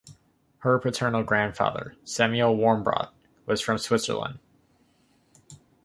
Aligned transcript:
Her 0.61 0.79
paternal 0.79 1.21
grandfather, 1.21 1.95
Samuel 2.05 2.57
Warmbrodt, 2.57 3.11
was 3.45 3.61
from 3.61 3.77
Switzerland. 3.77 4.39